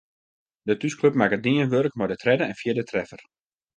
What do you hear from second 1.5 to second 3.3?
wurk mei de tredde en fjirde treffer.